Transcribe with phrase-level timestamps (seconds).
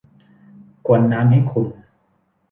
[0.85, 1.69] กวนน้ำให้ขุ่น